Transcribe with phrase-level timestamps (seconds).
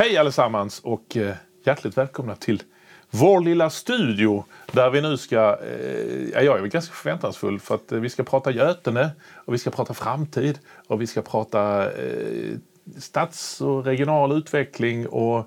[0.00, 1.34] Hej allesammans och eh,
[1.64, 2.62] hjärtligt välkomna till
[3.10, 7.92] vår lilla studio där vi nu ska, eh, ja, jag är ganska förväntansfull för att
[7.92, 10.58] eh, vi ska prata Götene och vi ska prata framtid
[10.88, 12.56] och vi ska prata eh,
[12.98, 15.46] stads och regional utveckling och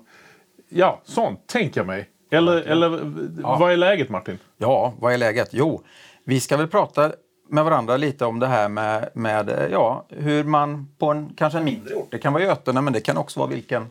[0.68, 2.08] ja, sånt tänker jag mig.
[2.30, 3.12] Eller, eller
[3.42, 3.56] Ja.
[3.60, 4.38] vad är läget Martin?
[4.56, 5.48] Ja, vad är läget?
[5.52, 5.82] Jo,
[6.24, 7.12] vi ska väl prata
[7.48, 11.64] med varandra lite om det här med, med ja, hur man på en kanske en
[11.64, 13.90] mindre ort, det kan vara Götene men det kan också vara vilken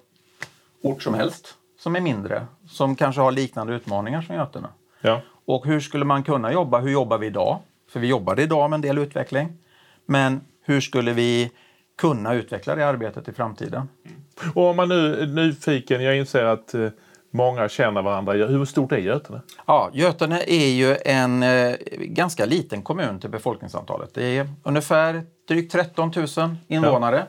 [0.83, 4.67] ort som helst som är mindre, som kanske har liknande utmaningar som Götene.
[5.01, 5.21] Ja.
[5.45, 6.79] Och hur skulle man kunna jobba?
[6.79, 7.59] Hur jobbar vi idag?
[7.89, 9.57] För vi jobbar idag med en del utveckling.
[10.05, 11.51] Men hur skulle vi
[11.97, 13.89] kunna utveckla det arbetet i framtiden?
[14.53, 16.89] Och om man nu är nyfiken, jag inser att eh,
[17.31, 18.33] många känner varandra.
[18.33, 19.41] Hur stort är Götene?
[19.65, 24.13] Ja, Götene är ju en eh, ganska liten kommun till befolkningsantalet.
[24.13, 27.23] Det är ungefär drygt 13 000 invånare.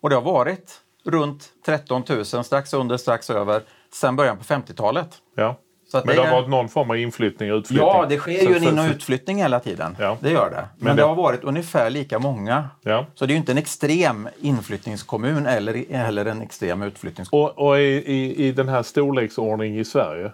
[0.00, 5.08] Och det har varit runt 13 000, strax under, strax över, sedan början på 50-talet.
[5.36, 5.58] Ja.
[5.90, 7.88] Så att Men det det har är- varit någon form av inflyttning och utflyttning?
[7.88, 9.96] Ja, det sker Så ju en in och utflyttning hela tiden.
[10.00, 10.16] Ja.
[10.20, 10.56] Det gör det.
[10.56, 12.68] Men, Men det det- har varit ungefär lika många.
[12.82, 13.06] Ja.
[13.14, 17.44] Så det är ju inte en extrem inflyttningskommun eller heller en extrem utflyttningskommun.
[17.56, 20.32] Och, och i, i, i den här storleksordning i Sverige,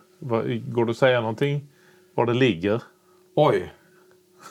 [0.69, 1.65] går det att säga någonting
[2.15, 2.83] var det ligger?
[3.37, 3.73] Oj!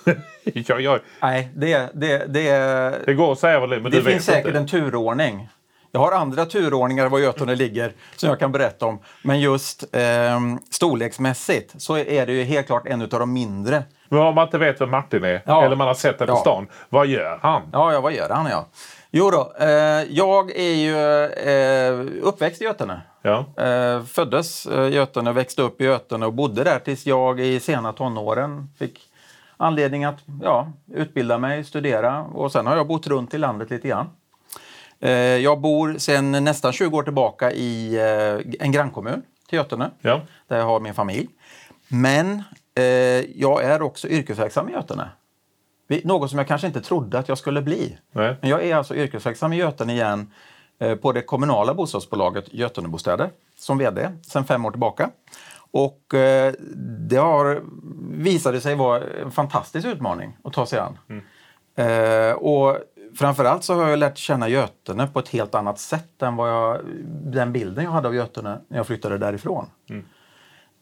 [0.43, 4.25] ja, ja, Nej, det, det, det, det går att säga vad det men det finns
[4.25, 4.57] säkert inte.
[4.57, 5.49] en turordning.
[5.95, 8.99] Jag har andra turordningar var Götene ligger som jag kan berätta om.
[9.23, 10.39] Men just eh,
[10.71, 13.83] storleksmässigt så är det ju helt klart en av de mindre.
[14.09, 15.65] Men om man inte vet vem Martin är, Ja.
[15.65, 16.37] eller man har sett det på Ja.
[16.37, 17.61] stan, vad gör han?
[17.73, 18.45] Ja, ja vad gör han?
[18.51, 18.67] Ja.
[19.11, 19.67] Jo då, eh,
[20.09, 23.01] jag är ju eh, uppväxt i Götene.
[23.21, 23.45] Ja.
[23.63, 27.59] Eh, föddes eh, i Götene, växte upp i Götene och bodde där tills jag i
[27.59, 28.99] sena tonåren fick
[29.57, 33.87] anledning att ja, utbilda mig, studera och sen har jag bott runt i landet lite
[33.87, 34.09] grann.
[34.99, 40.21] Eh, jag bor sedan nästan 20 år tillbaka i eh, en grannkommun till Götene Ja.
[40.47, 41.27] där jag har min familj.
[41.87, 42.43] Men
[42.75, 42.83] eh,
[43.41, 45.09] jag är också yrkesverksam i Götene.
[46.03, 47.97] Något som jag kanske inte trodde att jag skulle bli.
[48.11, 48.35] Nej.
[48.41, 50.31] Men jag är alltså yrkesverksam i Götene igen
[50.79, 55.09] eh, på det kommunala bostadsbolaget Götenebostäder som vd sedan fem år tillbaka.
[55.71, 56.53] Och eh,
[57.09, 57.61] det har
[58.11, 60.97] visade sig vara en fantastisk utmaning att ta sig an.
[61.75, 62.77] Eh, och
[63.19, 66.79] framförallt så har jag lärt känna Götene på ett helt annat sätt än vad jag,
[67.07, 69.65] den bilden jag hade av Götene när jag flyttade därifrån.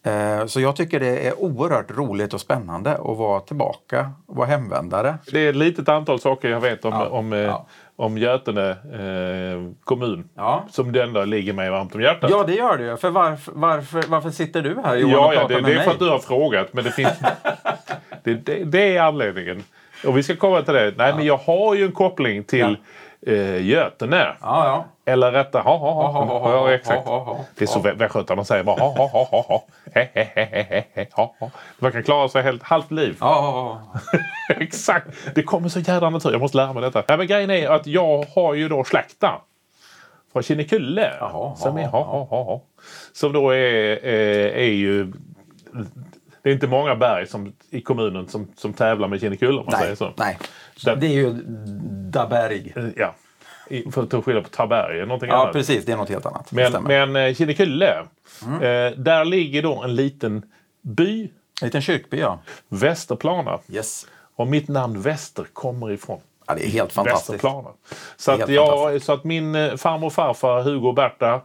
[0.03, 4.47] Eh, Så jag tycker det är oerhört roligt och spännande att vara tillbaka och vara
[4.47, 5.17] hemvändare.
[5.31, 7.07] Det är ett litet antal saker jag vet om, Ja.
[7.07, 7.65] om, eh, Ja.
[7.95, 10.29] om Götene eh, kommun.
[10.35, 10.63] Ja.
[10.69, 12.29] Som det ändå ligger mig varmt om hjärtat.
[12.31, 12.97] Ja, det gör det ju.
[12.97, 15.73] För varför, varför, varför sitter du här Johan Ja, och ja pratar det, med det
[15.73, 15.85] är mig?
[15.85, 16.73] för att du har frågat.
[16.73, 17.19] Men det finns...
[18.23, 19.63] det, det, det är anledningen.
[20.05, 20.93] Och vi ska komma till det.
[20.97, 22.77] Nej, men jag har ju en koppling till
[23.27, 24.17] eh, Götene.
[24.41, 24.85] Ja, ja.
[25.05, 26.11] Eller rätta, ha, ha, ha.
[26.11, 27.07] Ha, ha, ha, ja, ha, exakt.
[27.07, 27.39] ha, ha.
[27.55, 27.91] Det är så Ja.
[27.91, 29.63] vä- västgötarna säger bara ha, ha, ha, ha, ha.
[29.95, 31.49] He, he, he, he, ha, ha.
[31.79, 33.17] Man kan klara sig helt halvt liv.
[33.19, 33.81] Ja,
[34.49, 35.07] Exakt!
[35.35, 36.31] Det kommer så jävla natur.
[36.31, 37.03] Jag måste lära mig detta.
[37.07, 39.41] Ja, men grejen är att jag har ju då släkta
[40.33, 41.11] från Kinnekulle.
[41.57, 42.61] Som, är, ja, ha, ha, ha, ha.
[43.13, 45.11] som då är, är, är ju...
[46.43, 49.71] Det är inte många berg som, i kommunen som, som tävlar med Kinnekulle om man
[49.73, 50.13] nej, säger så.
[50.17, 50.37] nej.
[50.85, 51.33] Där- Det är ju
[52.11, 52.73] Daberg.
[52.95, 53.15] Ja.
[53.69, 55.53] I- För att ta skillnad på Taberg någonting Ja, annat.
[55.53, 55.85] precis.
[55.85, 56.51] Det är något helt annat.
[56.51, 56.75] Men.
[56.75, 57.11] Mm.
[57.11, 57.99] men eh, Kinnekulle,
[58.41, 60.43] eh, där ligger då en liten
[60.81, 61.21] by,
[61.61, 62.39] En liten kyrkby, ja.
[62.69, 63.59] Västerplana.
[63.69, 64.05] Yes.
[64.35, 67.29] Och mitt namn Väster kommer ifrån Ja, det är helt fantastiskt.
[67.33, 67.69] Västerplana.
[68.17, 71.41] Så att, jag, så att min eh, farmor och farfar Hugo och Berta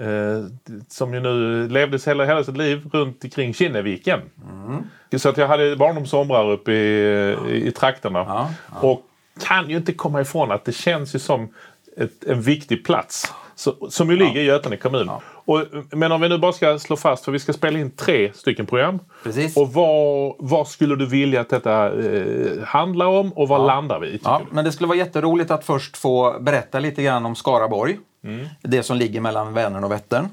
[0.00, 0.44] eh,
[0.88, 4.20] som ju nu levde hela, hela sitt liv runt omkring Kinneviken.
[4.50, 4.82] Mm.
[5.16, 8.18] Så att jag hade barndomssomrar uppe i, i, i trakterna.
[8.18, 8.50] Ja,
[8.80, 9.02] Och
[9.40, 11.48] kan ju inte komma ifrån att det känns ju som
[11.96, 13.32] ett, en viktig plats.
[13.56, 15.10] Så, som ju ligger i Götene kommun.
[15.46, 15.60] Och,
[15.90, 18.66] men om vi nu bara ska slå fast, för vi ska spela in tre stycken
[18.66, 18.98] program.
[19.22, 19.56] Precis.
[19.56, 24.06] Och vad, vad skulle du vilja att detta eh, handlar om och vad landar vi
[24.06, 24.20] i?
[24.24, 27.98] Ja, men det skulle vara jätteroligt att först få berätta lite grann om Skaraborg.
[28.24, 28.46] Mm.
[28.62, 30.28] Det som ligger mellan Vänern och Vättern.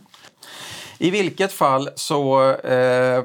[0.97, 3.23] I vilket fall så eh, eh,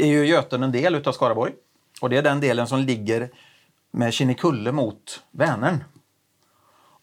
[0.00, 1.52] är ju Göten en del utav Skaraborg.
[2.00, 3.28] Och det är den delen som ligger
[3.92, 5.84] med Kinnekulle mot Vänern.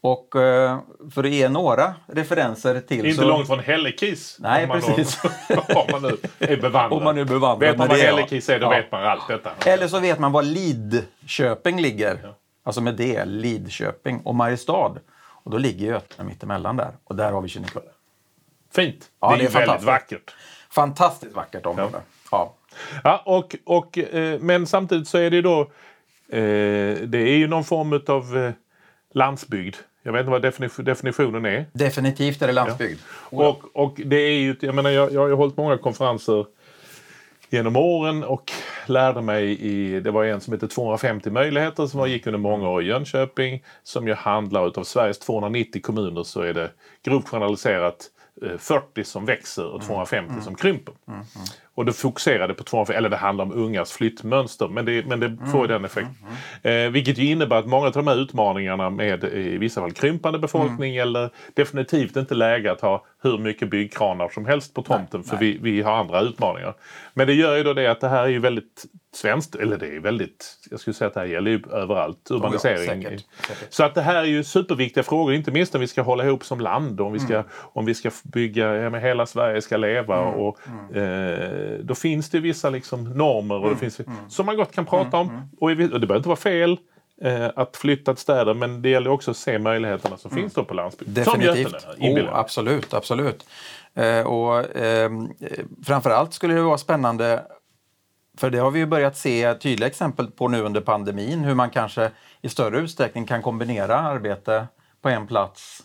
[0.01, 0.79] Och eh,
[1.11, 3.05] för att ge några referenser till...
[3.05, 4.37] Inte så, långt från Hällekis.
[4.39, 5.21] Nej, om man precis.
[5.47, 6.97] Då, om man nu är bevandrad.
[6.97, 8.03] Om man nu är bevandrad Vet man vad ja.
[8.03, 8.69] Hällekis är, då Ja.
[8.69, 9.51] vet man allt detta.
[9.65, 12.33] Eller så vet man var Lidköping ligger.
[12.63, 14.95] Alltså med det, Lidköping och Mariestad.
[15.43, 16.91] Och då ligger Götene mittemellan där.
[17.03, 17.85] Och där har vi Kinnekulle.
[18.75, 19.09] Fint.
[19.19, 20.35] Ja, det är, det är väldigt vackert.
[20.69, 22.01] Fantastiskt vackert område.
[22.31, 22.53] Ja.
[23.03, 25.61] Ja, och, och, eh, men samtidigt så är det ju då...
[26.29, 28.51] Eh, det är ju någon form av eh,
[29.13, 31.65] landsbygd Jag vet inte vad defini- definitionen är.
[31.73, 32.99] Definitivt är det landsbygd.
[33.13, 36.45] Och, och det är ju, jag menar jag, jag har ju hållit många konferenser
[37.51, 38.51] genom åren och
[38.85, 42.83] lärde mig i, det var en som hette 250 möjligheter som gick under många år
[42.83, 46.71] i Jönköping som ju handlar utav Sveriges 290 kommuner så är det
[47.03, 48.20] grovt generaliserat eh,
[48.57, 50.93] 40 som växer och 250 som krymper.
[51.75, 55.37] Och det fokuserade på 250, eller det handlar om ungas flyttmönster men det, men det
[55.51, 56.15] får ju den effekten.
[56.61, 60.39] Eh, vilket ju innebär att många av de här utmaningarna med i vissa fall krympande
[60.39, 65.37] befolkning eller definitivt inte läge att ha hur mycket byggkranar som helst på tomten för
[65.37, 66.73] vi, vi har andra utmaningar.
[67.13, 69.95] Men det gör ju då det att det här är ju väldigt svenskt, eller det
[69.95, 73.03] är väldigt, jag skulle säga att det här gäller ju överallt, urbanisering.
[73.03, 73.73] säkert, säkert.
[73.73, 76.45] Så att det här är ju superviktiga frågor, inte minst om vi ska hålla ihop
[76.45, 80.19] som land, om vi ska, om vi ska bygga, ja, men hela Sverige ska leva.
[80.19, 80.59] Och,
[80.95, 85.17] eh, då finns det vissa liksom normer och det finns, som man gott kan prata
[85.17, 85.49] om.
[85.59, 86.77] Och, och det behöver inte vara fel
[87.21, 90.63] eh, att flytta till städer men det gäller också att se möjligheterna som finns då
[90.63, 91.25] på landsbygden.
[91.25, 91.41] Som.
[91.41, 93.45] Götene, Oh, absolut, absolut.
[93.93, 95.11] Eh, och, eh,
[95.85, 97.43] framförallt skulle det vara spännande,
[98.41, 101.69] för det har vi ju börjat se tydliga exempel på nu under pandemin, hur man
[101.69, 102.11] kanske
[102.41, 104.67] i större utsträckning kan kombinera arbete
[105.01, 105.83] på en plats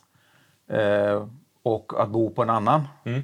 [0.71, 1.27] eh,
[1.63, 2.89] och att bo på en annan.
[3.05, 3.23] Mm.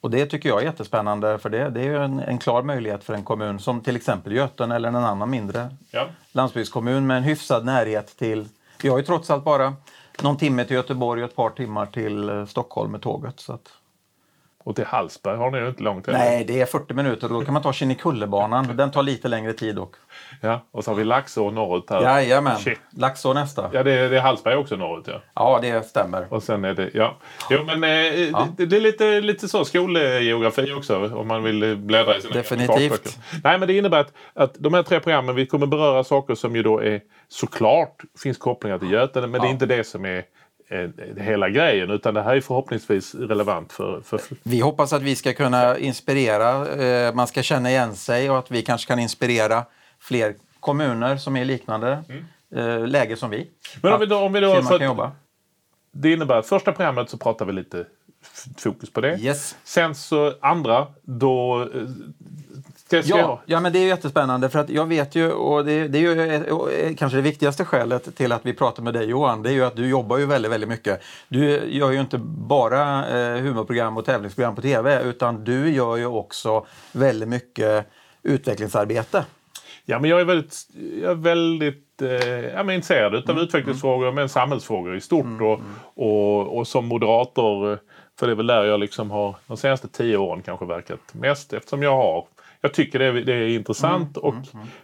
[0.00, 3.04] Och det tycker jag är jättespännande, för det, det är ju en, en klar möjlighet
[3.04, 6.06] för en kommun som till exempel Göten eller en annan mindre Ja.
[6.32, 8.48] landsbygdskommun med en hyfsad närhet till...
[8.82, 9.74] Vi har ju trots allt bara
[10.22, 13.40] någon timme till Göteborg och ett par timmar till eh, Stockholm med tåget.
[13.40, 13.68] Så att,
[14.64, 16.18] Och till Hallsberg har ni ju inte långt heller.
[16.18, 18.76] nej, det är 40 minuter och då kan man ta Kinnekullebanan.
[18.76, 19.94] Den tar lite längre tid dock.
[20.40, 22.02] Ja, och så har vi Laxå norrut här.
[22.02, 22.78] Jajamän, Shit.
[22.90, 23.70] Laxå nästa.
[23.72, 25.20] Ja, det är, det är Hallsberg också norrut ja.
[25.34, 26.26] Ja, det stämmer.
[26.30, 27.16] Och sen är det, ja.
[27.50, 32.16] Jo men eh, det, det är lite, lite så skolgeografi också om man vill bläddra
[32.16, 33.18] i sina Definitivt.
[33.44, 36.56] Nej men det innebär att, att de här tre programmen, vi kommer beröra saker som
[36.56, 40.16] ju då är såklart finns kopplingar till Götene men det är inte det som är
[40.16, 40.22] eh,
[41.16, 45.32] hela grejen utan det här är förhoppningsvis relevant för, för Vi hoppas att vi ska
[45.32, 49.64] kunna inspirera, eh, man ska känna igen sig och att vi kanske kan inspirera
[49.98, 52.02] fler kommuner som är i liknande
[52.56, 53.36] eh, läge som vi.
[53.36, 53.48] Mm.
[53.82, 55.12] Men om vi då- om vi då- man kan jobba.
[55.92, 57.84] Det innebär att första programmet så pratar vi lite
[58.58, 59.16] fokus på det.
[59.20, 59.56] Yes.
[59.64, 61.68] Sen så andra, då...
[62.90, 65.64] Ska, ska Ja, jag, ja, men det är jättespännande för att jag vet ju, och
[65.64, 69.06] det, det är ju eh, kanske det viktigaste skälet till att vi pratar med dig
[69.06, 71.02] Johan, det är ju att du jobbar ju väldigt, väldigt mycket.
[71.28, 76.06] Du gör ju inte bara eh, humorprogram och tävlingsprogram på tv, utan du gör ju
[76.06, 77.86] också väldigt mycket
[78.22, 79.24] utvecklingsarbete.
[79.84, 80.56] Ja, men jag är väldigt,
[81.02, 82.10] jag är väldigt eh,
[82.40, 85.40] ja, men intresserad av Mm, utvecklingsfrågor men samhällsfrågor i stort.
[85.40, 85.60] Och,
[85.94, 87.78] och, och som moderator, eh,
[88.18, 91.52] för det är väl där jag liksom har de senaste tio åren kanske verkat mest
[91.52, 92.24] eftersom jag har
[92.60, 94.34] jag tycker det är, det är intressant Mm, och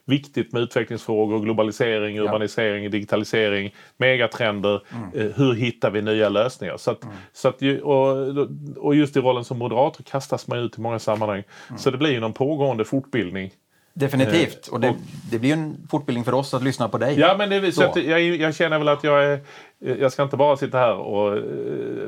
[0.04, 4.82] viktigt med utvecklingsfrågor, globalisering, urbanisering, digitalisering, megatrender.
[4.94, 5.28] Mm.
[5.28, 6.76] Eh, hur hittar vi nya lösningar?
[6.76, 8.16] Så att, så att, och,
[8.76, 11.42] och just i rollen som moderator kastas man ut i många sammanhang.
[11.68, 11.78] Mm.
[11.78, 13.50] Så det blir ju någon pågående fortbildning
[13.98, 14.68] Definitivt.
[14.68, 14.96] Eh, Och det, och-
[15.30, 17.20] det blir en fortbildning för oss att lyssna på dig.
[17.20, 17.88] Ja, men det, så Så.
[17.88, 19.40] att jag, jag känner väl att jag är...
[19.78, 21.42] Jag ska inte bara sitta här och eh,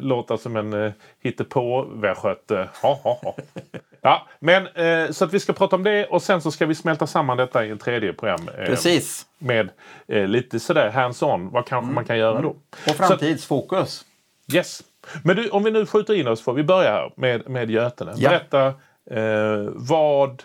[0.01, 0.93] låta som en
[1.23, 2.69] hittepå-västgöte.
[2.83, 3.37] Ha, ha, ha.
[4.01, 6.75] Ja, men eh, så att vi ska prata om det och sen så ska vi
[6.75, 8.49] smälta samman detta i en tredje program.
[8.59, 9.27] eh, Precis.
[9.39, 9.69] Med
[10.09, 11.51] eh, lite sådär hands-on.
[11.53, 12.49] Vad kanske man kan göra då?
[12.89, 14.05] Och framtidsfokus.
[14.53, 14.83] Yes.
[15.25, 18.13] Men du, om vi nu skjuter in oss, får vi börja här med, med Götene.
[18.17, 18.29] Ja.
[18.31, 18.67] Berätta
[19.11, 20.43] eh, vad...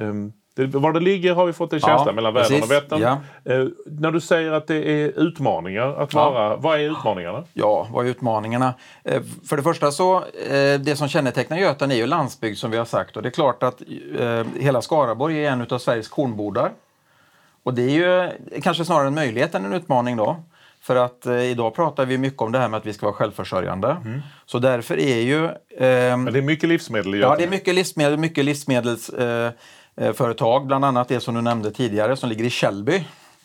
[0.00, 0.32] ehm,
[0.66, 2.70] det, var det ligger har vi fått en känsla Ja, mellan Vänern och.
[2.70, 3.00] Vättern.
[3.00, 3.18] Ja.
[3.52, 6.30] Eh, när du säger att det är utmaningar att Ja.
[6.30, 7.44] vara, vad är utmaningarna?
[7.52, 8.74] Ja, vad är utmaningarna?
[9.04, 12.76] Eh, För det första så, eh, det som kännetecknar Götene är ju landsbygd som vi
[12.76, 13.16] har sagt.
[13.16, 13.82] Och det är klart att
[14.18, 16.70] eh, hela Skaraborg är en av Sveriges kornbodar.
[17.62, 18.30] Och det är ju
[18.62, 20.36] kanske snarare en möjlighet än en utmaning då.
[20.80, 23.14] För att eh, idag pratar vi mycket om det här med att vi ska vara
[23.14, 23.96] självförsörjande.
[24.46, 25.44] Så därför är ju...
[25.78, 27.36] ehm, Men det är mycket livsmedel i Ja, Götene.
[27.38, 29.46] det är mycket livsmedel, mycket livsmedelsföretag.
[29.46, 29.52] Eh,
[30.14, 33.04] företag, bland annat det som du nämnde tidigare som ligger i Källby.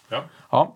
[0.09, 0.23] Ja.
[0.51, 0.75] Ja.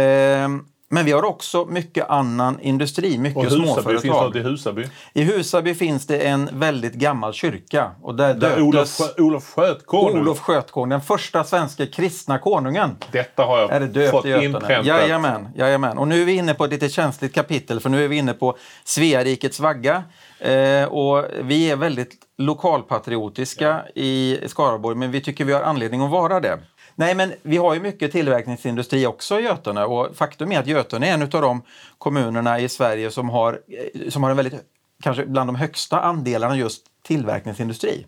[0.00, 4.02] Ehm, men vi har också mycket annan industri, mycket Och Husaby, småföretag.
[4.02, 4.84] finns något i Husaby?
[5.12, 7.90] I Husaby finns det en väldigt gammal kyrka.
[8.02, 10.20] Och där, Där Olof, Olof Skötkonung.
[10.20, 12.96] Olof Skötkonung, den första svenska kristna konungen.
[13.12, 14.86] Detta har jag Är det döpt fått i inpräntat.
[14.86, 15.98] Jajamän, jajamän.
[15.98, 18.32] Och nu är vi inne på ett lite känsligt kapitel för nu är vi inne
[18.32, 20.02] på Svearikets vagga.
[20.40, 26.10] Eh, och vi är väldigt lokalpatriotiska i Skaraborg men vi tycker vi har anledning att
[26.10, 26.58] vara det.
[26.94, 31.08] Nej men vi har ju mycket tillverkningsindustri också i Götene och faktum är att Götene
[31.08, 31.62] är en av de
[31.98, 34.54] kommunerna i Sverige som har, eh, som har en väldigt,
[35.02, 38.06] kanske bland de högsta andelarna just tillverkningsindustri.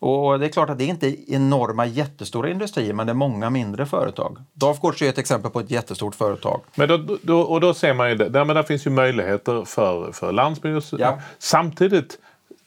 [0.00, 3.50] Och det är klart att det inte är enorma jättestora industrier men det är många
[3.50, 4.38] mindre företag.
[4.52, 6.60] Dafgårds är ett exempel på ett jättestort företag.
[6.74, 9.64] Men då, då, och då ser man ju det, där, men där finns ju möjligheter
[9.64, 10.82] för, för landsbygd.
[10.98, 11.18] Ja.
[11.38, 12.18] Samtidigt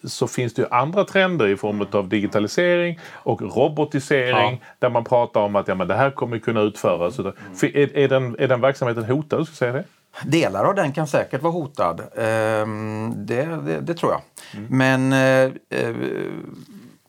[0.04, 4.68] så finns det ju andra trender i form av digitalisering och robotisering Ja.
[4.80, 7.20] där man pratar om att ja, men det här kommer kunna utföras.
[7.20, 7.34] Mm.
[7.62, 9.48] Är, är, den, är den verksamheten hotad?
[9.48, 9.84] Ska jag säga det?
[10.24, 12.02] Delar av den kan säkert vara hotad.
[12.18, 14.22] Ehm, det, det, det tror jag.
[14.70, 15.96] Men eh, eh,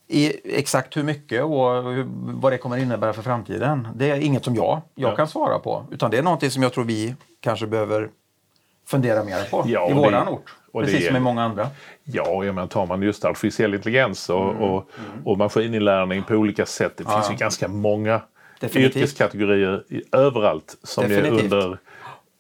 [0.09, 4.55] i exakt hur mycket och vad det kommer innebära för framtiden, det är inget som
[4.55, 5.17] jag, jag Ja.
[5.17, 5.87] kan svara på.
[5.91, 8.11] Utan det är någonting som jag tror vi kanske behöver
[8.87, 10.55] fundera mer på Ja, i våran det- ort.
[10.73, 11.69] och det Precis som i många andra.
[12.05, 14.89] Ja, jag menar, tar man just artificiell intelligens och, och,
[15.25, 16.93] och maskininlärning på olika sätt.
[16.97, 17.31] Det finns ja.
[17.33, 18.21] ju ganska många
[18.61, 18.97] Definitivt.
[18.97, 21.53] yrkeskategorier i, överallt som Definitivt.
[21.53, 21.79] är under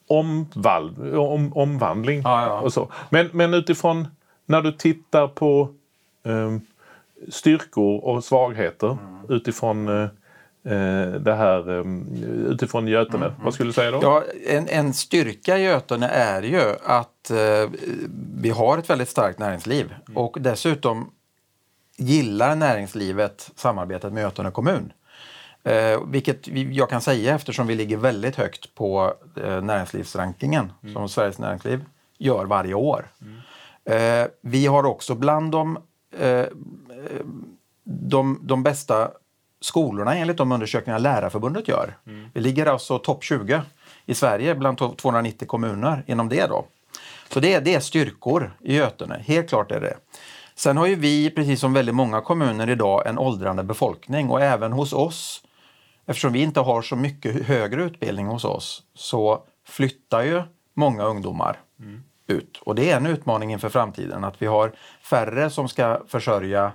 [0.07, 2.21] omval, om, omvandling.
[2.25, 2.61] Ja, ja.
[2.61, 2.93] Och så.
[3.11, 4.09] Men, men utifrån
[4.47, 5.69] när du tittar på
[6.27, 6.61] ehm,
[7.29, 9.21] styrkor och svagheter Mm.
[9.29, 10.03] utifrån eh,
[10.73, 12.07] eh, det här um,
[12.49, 13.35] utifrån Götene.
[13.43, 13.97] Vad skulle du säga då?
[13.97, 17.71] Mm, Ja, en, en styrka i Götene är ju att eh,
[18.37, 21.11] vi har ett väldigt starkt näringsliv och dessutom
[21.97, 24.93] gillar näringslivet samarbetet med Götene kommun.
[25.65, 31.09] Eh, vilket vi, jag kan säga eftersom vi ligger väldigt högt på eh, näringslivsrankingen som
[31.09, 31.85] Sveriges näringsliv
[32.19, 33.09] gör varje år.
[33.85, 35.79] Eh, vi har också bland de,
[36.19, 36.45] eh,
[37.85, 39.11] de, de bästa
[39.61, 41.97] skolorna enligt de undersökningar Lärarförbundet gör.
[42.35, 43.63] Vi ligger alltså topp 20
[44.07, 46.47] i Sverige bland to- 290 kommuner inom det.
[46.47, 46.65] Då.
[47.29, 49.97] Så det det är styrkor i Götene, helt klart är det.
[50.55, 54.73] Sen har ju vi, precis som väldigt många kommuner idag, en åldrande befolkning och även
[54.73, 55.43] hos oss,
[56.07, 60.43] eftersom vi inte har så mycket högre utbildning hos oss, så flyttar ju
[60.75, 61.61] många ungdomar
[62.27, 62.61] ut.
[62.65, 66.73] Och det är en utmaning inför framtiden att vi har färre som ska försörja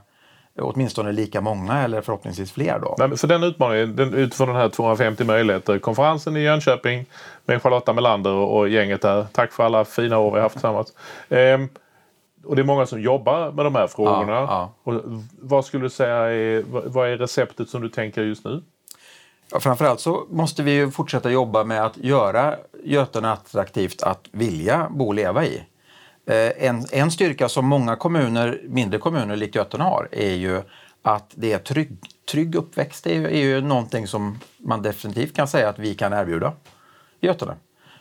[0.61, 2.79] åtminstone lika många eller förhoppningsvis fler.
[2.79, 3.17] Då.
[3.17, 7.05] För den utmaningen, den, utifrån den här 250 möjligheter, konferensen i Jönköping
[7.45, 9.25] med Charlotta Melander och, gänget där.
[9.31, 10.93] Tack för alla fina år vi har haft tillsammans.
[11.29, 11.69] Ehm,
[12.45, 14.31] och det är många som jobbar med de här frågorna.
[14.33, 14.93] Ja, ja.
[14.93, 15.01] Och
[15.41, 18.61] vad skulle du säga är, vad, vad är receptet som du tänker just nu?
[19.51, 24.87] Ja, framförallt så måste vi ju fortsätta jobba med att göra Götene attraktivt att vilja
[24.89, 25.63] bo och leva i.
[26.29, 30.61] Eh, En, en styrka som många kommuner, mindre kommuner likt Götene har är ju
[31.01, 31.97] att det är trygg,
[32.31, 33.03] trygg uppväxt.
[33.03, 36.53] Det är ju, är ju någonting som man definitivt kan säga att vi kan erbjuda
[37.21, 37.55] Götene.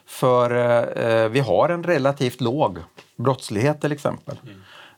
[0.06, 0.50] För
[0.96, 2.78] eh, vi har en relativt låg
[3.16, 4.38] brottslighet till exempel.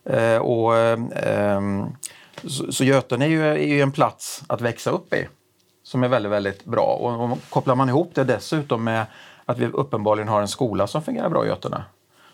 [0.05, 1.59] Eh, och, eh,
[2.43, 5.27] så, så Götene är ju, är ju en plats att växa upp i
[5.83, 6.97] som är väldigt, väldigt bra.
[7.01, 9.05] Och, och kopplar man ihop det dessutom med
[9.45, 11.83] att vi uppenbarligen har en skola som fungerar bra i Götene,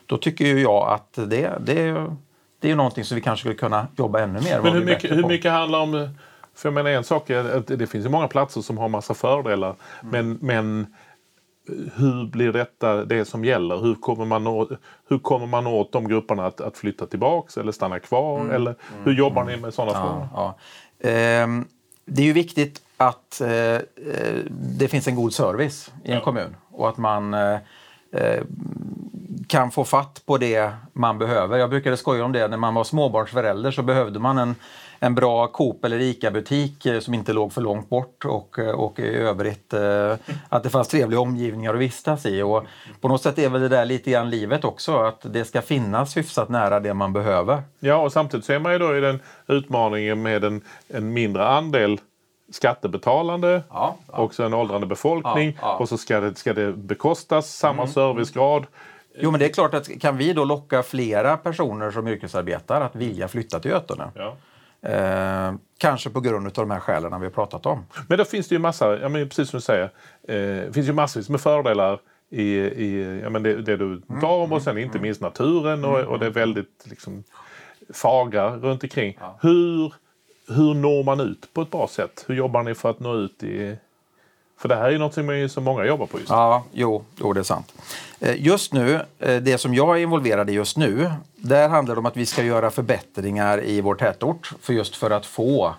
[0.07, 2.15] då tycker ju jag att det, det, är-
[2.59, 4.61] det är någonting som vi kanske skulle kunna jobba ännu mer.
[4.61, 6.09] Men hur mycket, hur mycket handlar om...
[6.55, 9.13] För jag menar en sak är att det finns ju många platser som har massa
[9.13, 9.75] fördelar.
[10.01, 10.87] Men, men
[11.95, 13.77] hur blir detta det som gäller?
[13.77, 14.69] Hur kommer man, nå,
[15.09, 18.49] hur kommer man åt de grupperna att, att flytta tillbaks eller stanna kvar?
[18.49, 20.27] Eller hur jobbar ni med sådana frågor?
[20.33, 20.55] Ja,
[20.99, 21.09] ja.
[21.09, 21.65] Ehm,
[22.05, 23.79] det är ju viktigt att eh, eh,
[24.49, 26.23] det finns en god service i en Ja.
[26.23, 27.57] kommun och att man eh,
[28.11, 28.43] eh,
[29.47, 31.57] kan få fatt på det man behöver.
[31.57, 34.55] Jag brukade skoja om det när man var småbarnsförälder så behövde man en,
[34.99, 38.99] en bra Coop eller ICA-butik eh, som inte låg för långt bort och, eh, och
[38.99, 40.15] i övrigt eh,
[40.49, 42.41] att det fanns trevliga omgivningar att vistas i.
[42.41, 42.65] Och
[43.01, 46.17] på något sätt är väl det där lite grann livet också, att det ska finnas
[46.17, 47.61] hyfsat nära det man behöver.
[47.79, 51.47] Ja, och samtidigt så är man ju då i den utmaningen med en, en mindre
[51.47, 51.99] andel
[52.51, 54.17] skattebetalande Ja, ja.
[54.17, 55.77] och så en åldrande befolkning Ja, ja.
[55.77, 58.65] och så ska det, ska det bekostas samma servicegrad.
[59.19, 62.95] Jo, men det är klart att kan vi då locka flera personer som yrkesarbetar att
[62.95, 64.11] vilja flytta till Götene?
[64.15, 64.35] Ja.
[64.81, 67.85] Eh, kanske på grund av de här skälen vi har pratat om.
[68.07, 69.83] Men då finns det ju massa, ja, men precis som du säger,
[70.27, 74.33] eh, det finns ju massvis med fördelar i, i ja, men det, det du tar
[74.33, 77.23] om och sen inte minst naturen och, och det är väldigt liksom,
[77.93, 79.17] fagra runt omkring.
[79.41, 79.93] Hur,
[80.47, 82.25] hur når man ut på ett bra sätt?
[82.27, 83.77] Hur jobbar ni för att nå ut i...
[84.57, 86.35] För det här är ju något som, många jobbar på just nu.
[86.35, 87.73] Ja, jo, jo det är sant.
[88.19, 91.99] Eh, Just nu, eh, det som jag är involverad i just nu, där handlar det
[91.99, 95.75] om att vi ska göra förbättringar i vår tätort för just för att få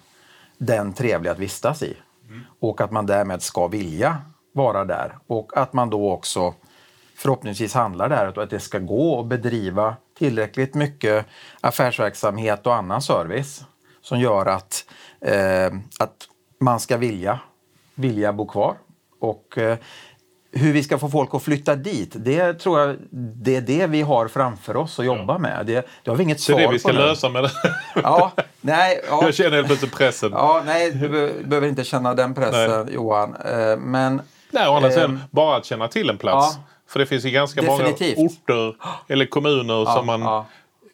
[0.59, 1.97] den trevlig att vistas i.
[2.61, 4.17] Och att man därmed ska vilja
[4.53, 5.19] vara där.
[5.27, 6.55] Och att man då också
[7.17, 11.27] förhoppningsvis handlar där och att det ska gå att bedriva tillräckligt mycket
[11.61, 13.65] affärsverksamhet och annan service
[14.03, 14.85] som gör att,
[15.21, 15.67] eh,
[15.99, 16.29] att
[16.61, 17.41] man ska vilja,
[17.99, 18.77] vilja bo kvar.
[19.21, 19.79] Och eh,
[20.53, 24.03] hur vi ska få folk att flytta dit, det tror jag det är det vi
[24.03, 25.39] har framför oss att jobba ja.
[25.39, 25.67] med.
[25.67, 26.59] Det, det har vi inget svar på.
[26.59, 27.51] Det är det vi ska lösa med det.
[27.95, 29.21] Ja, nej, ja.
[29.23, 30.31] Jag känner helt plötsligt pressen.
[30.33, 31.09] Ja, nej, du
[31.45, 32.95] behöver inte känna den pressen nej.
[32.95, 33.35] Johan.
[33.35, 36.57] Eh, men, nej, å andra sidan, eh, bara att känna till en plats.
[36.57, 38.17] Ja, för det finns ju ganska definitivt.
[38.17, 38.75] många orter
[39.09, 40.45] eller kommuner som man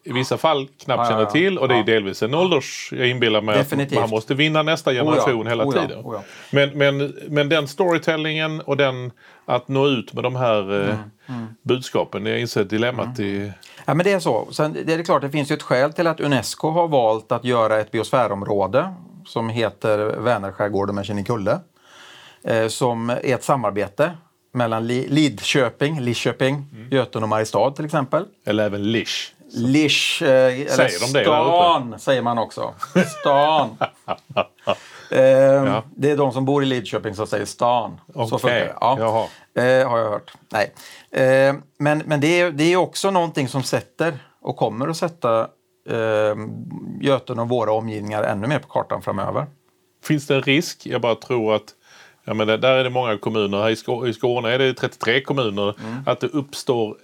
[0.05, 2.93] i vissa fall knappt ja, känner till och det är delvis en ålders...
[2.93, 3.99] Jag inbillar mig Definitivt.
[3.99, 5.99] att man måste vinna nästa generation oh hela oh tiden.
[5.99, 6.21] Oh
[6.51, 9.13] men, men, men den storytellingen och den
[9.47, 11.47] att nå ut med de här eh, mm, mm.
[11.63, 13.31] budskapen, jag inser dilemmat mm.
[13.31, 13.53] i...
[13.85, 14.49] Ja, men det är så.
[14.51, 17.45] Sen det är klart, det finns ju ett skäl till att Unesco har valt att
[17.45, 18.95] göra ett biosfärområde
[19.27, 21.59] som heter Vänerskärgården med Kinnekulle.
[22.45, 24.13] Eh, som är ett samarbete
[24.53, 26.89] mellan Lidköping, Lidköping, mm.
[26.91, 28.25] Göten och Mariestad till exempel.
[28.47, 29.34] Eller även Lisch.
[29.55, 32.75] Lisch, eh, eller de stan säger man också.
[33.21, 33.77] Stan.
[35.11, 35.83] eh, ja.
[35.97, 38.01] Det är de som bor i Lidköping som säger stan.
[38.09, 38.29] Okay.
[38.29, 38.75] Så funkar det.
[38.81, 39.29] Ja.
[39.63, 40.33] Eh, har jag hört.
[40.53, 40.73] Nej.
[41.11, 45.41] Eh, men men det, är, det är också någonting som sätter och kommer att sätta
[45.89, 46.37] eh,
[47.01, 49.47] Göten och våra omgivningar ännu mer på kartan framöver.
[50.05, 50.87] Finns det en risk?
[50.87, 51.75] Jag bara tror att
[52.25, 53.63] Ja, men där är det många kommuner.
[53.63, 55.75] Här i Skåne är det 33 kommuner.
[55.81, 56.03] Mm.
[56.07, 56.97] Att det uppstår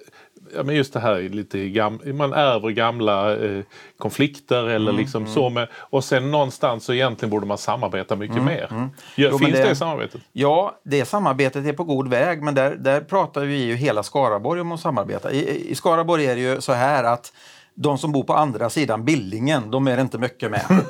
[0.55, 3.63] ja, men just det här lite gam, man ärver gamla eh,
[3.99, 5.35] konflikter eller mm, liksom mm.
[5.35, 8.69] så med, och sen någonstans så egentligen borde man samarbeta mycket mm, mer.
[8.71, 8.91] Mm.
[9.15, 10.21] Jo, finns det, det, samarbetet?
[10.33, 14.61] Ja, det samarbetet är på god väg men där, där pratar vi ju hela Skaraborg
[14.61, 15.33] om att samarbeta.
[15.33, 17.33] I, I Skaraborg är det ju så här att
[17.75, 20.65] de som bor på andra sidan Billingen, de är inte mycket med.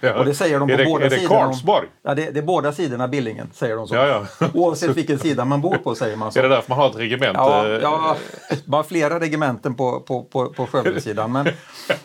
[0.00, 0.14] Ja.
[0.14, 1.40] Och det säger de på är det, båda är det sidorna.
[1.40, 1.88] Karlsborg?
[2.02, 3.94] Ja, det, det, är båda sidorna Billingen, säger de så.
[3.94, 4.48] Ja, ja.
[4.54, 6.38] Oavsett vilken sida man bor på säger man så.
[6.38, 7.40] Är det därför man har ett regemente?
[7.40, 8.16] Ja, ja
[8.64, 11.32] man har flera regementen på, på, på, på Skövdesidan.
[11.32, 11.48] Men,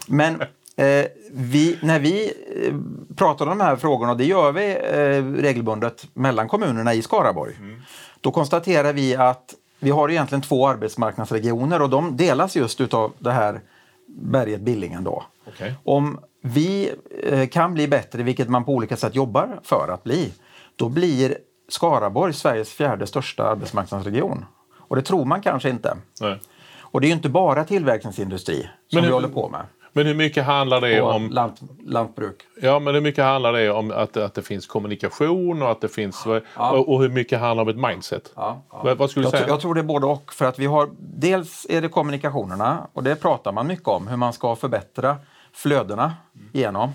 [0.08, 0.42] men
[0.76, 2.34] eh, vi, när vi
[2.66, 2.74] eh,
[3.16, 7.56] pratar om de här frågorna, och det gör vi eh, regelbundet mellan kommunerna i Skaraborg,
[7.60, 7.82] mm.
[8.22, 13.32] då konstaterar vi att vi har egentligen två arbetsmarknadsregioner och de delas just utav det
[13.32, 13.62] här
[14.08, 15.04] berget Billingen.
[15.04, 15.24] Då.
[15.48, 15.74] Okay.
[15.84, 16.92] Om vi
[17.24, 20.34] eh, kan bli bättre, vilket man på olika sätt jobbar för att bli,
[20.76, 21.38] då blir
[21.70, 24.46] Skaraborg Sveriges fjärde största arbetsmarknadsregion.
[24.74, 25.98] Och det tror man kanske inte.
[26.22, 26.40] Nej.
[26.80, 29.62] Och det är ju inte bara tillverkningsindustri som hur, vi håller på med.
[29.94, 31.30] Men hur mycket handlar det om...
[31.30, 32.42] Lant, lantbruk.
[32.62, 35.88] Ja, men hur mycket handlar det om att, att det finns kommunikation och att det
[35.88, 36.24] finns...
[36.56, 36.72] Ja.
[36.72, 38.32] Och, och, hur mycket handlar om ett mindset?
[38.36, 38.96] Ja, ja.
[38.96, 39.48] Vad, skulle du jag säga?
[39.48, 40.34] jag tror det är både och.
[40.34, 40.90] För att vi har...
[41.00, 45.18] Dels är det kommunikationerna och det pratar man mycket om, hur man ska förbättra
[45.54, 46.14] flödena
[46.54, 46.90] igenom.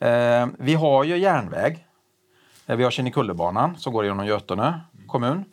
[0.00, 1.86] Eh, vi har ju järnväg.
[2.66, 5.44] Eh, vi har Kinnekullebanan som går genom Götene kommun.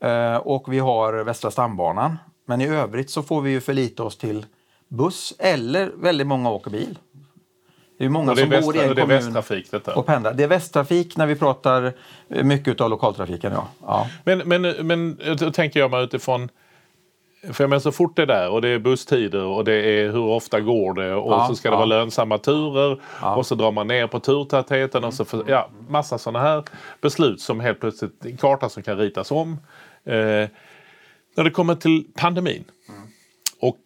[0.00, 2.18] Eh, och vi har Västra stambanan.
[2.46, 4.46] Men i övrigt så får vi ju förlita oss till
[4.88, 6.98] buss eller väldigt många åker bil.
[7.98, 9.94] Det är många det är som västra, bor i en det kommun västtrafik, detta.
[9.94, 10.34] och pendlar.
[10.34, 11.92] Det är västtrafik när vi pratar
[12.28, 13.52] mycket av lokaltrafiken.
[13.52, 13.68] Ja.
[13.82, 14.08] ja.
[14.24, 16.48] Men, men, men då tänker jag mig utifrån
[17.52, 20.12] för jag menar, så fort det är där och det är busstider och det är
[20.12, 21.76] hur ofta går det och ja, så ska det ja.
[21.76, 23.36] vara lönsamma turer ja.
[23.36, 26.64] och så drar man ner på turtätheten och så för, ja, massa sådana här
[27.00, 29.52] beslut som helt plötsligt, en karta som kan ritas om.
[30.04, 30.48] Eh,
[31.36, 33.00] när det kommer till pandemin mm.
[33.60, 33.80] och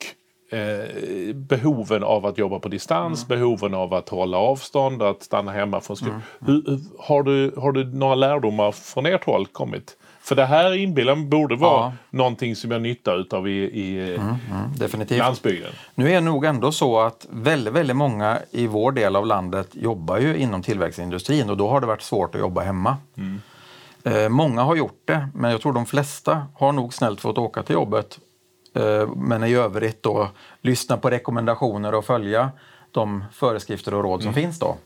[0.58, 3.38] eh, behoven av att jobba på distans, mm.
[3.38, 6.22] behoven av att hålla avstånd, att stanna hemma från skolan.
[6.48, 6.80] Mm.
[6.98, 9.96] Har, du, har du några lärdomar från ert håll kommit?
[10.22, 11.92] För det här inbillar borde vara ja.
[12.10, 14.38] någonting som jag nytta utav i, i mm, mm,
[14.76, 15.18] definitivt.
[15.18, 15.72] landsbygden.
[15.94, 19.68] Nu är det nog ändå så att väldigt, väldigt många i vår del av landet
[19.72, 22.96] jobbar ju inom tillväxtindustrin och då har det varit svårt att jobba hemma.
[23.16, 23.40] Mm.
[24.04, 27.62] Eh, många har gjort det, men jag tror de flesta har nog snällt fått åka
[27.62, 28.18] till jobbet
[28.74, 30.28] eh, men i övrigt då
[30.60, 32.50] lyssna på rekommendationer och följa
[32.90, 34.42] de föreskrifter och råd som mm.
[34.42, 34.76] finns då.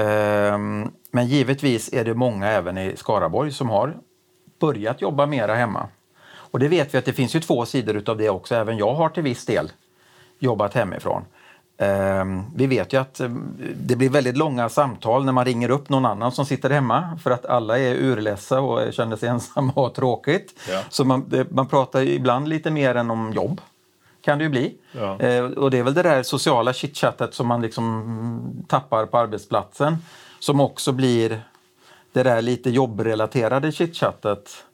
[0.00, 0.58] Eh,
[1.10, 3.96] men givetvis är det många även i Skaraborg som har
[4.66, 5.86] börjat jobba mera hemma.
[6.54, 8.54] Och det vet vi att det finns ju två sidor utav det också.
[8.54, 9.72] Även jag har till viss del
[10.38, 11.24] jobbat hemifrån.
[11.78, 13.28] Ehm, vi vet ju att eh,
[13.76, 17.30] det blir väldigt långa samtal när man ringer upp någon annan som sitter hemma för
[17.30, 20.60] att alla är urledsa och känner sig ensamma och har tråkigt.
[20.70, 20.80] Ja.
[20.88, 23.60] Så man, man pratar ibland lite mer än om jobb.
[24.20, 24.74] Kan det ju bli.
[24.92, 25.20] Ja.
[25.20, 29.96] Eh, och det är väl det där sociala chitchattet som man liksom tappar på arbetsplatsen
[30.38, 31.42] som också blir
[32.14, 34.64] det där lite jobbrelaterade chitchattet.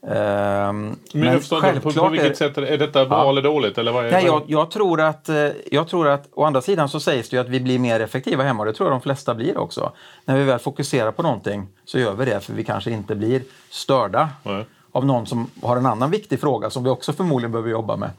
[0.00, 3.30] Um, men jag förstår inte, på, på vilket sätt är detta bra ja.
[3.30, 3.78] eller dåligt?
[3.78, 6.88] Eller vad är, Nej, jag, jag, tror att, eh, jag tror att, å andra sidan
[6.88, 9.00] så sägs det ju att vi blir mer effektiva hemma och det tror jag de
[9.00, 9.92] flesta blir också.
[10.24, 13.42] När vi väl fokuserar på någonting så gör vi det för vi kanske inte blir
[13.70, 14.64] störda Nej.
[14.92, 18.10] av någon som har en annan viktig fråga som vi också förmodligen behöver jobba med.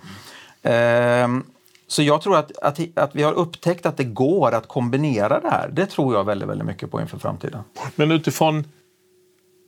[1.26, 1.44] Um,
[1.94, 5.50] så jag tror att, att, att vi har upptäckt att det går att kombinera det
[5.50, 5.70] här.
[5.70, 7.62] Det tror jag väldigt, väldigt mycket på inför framtiden.
[7.96, 8.64] Men utifrån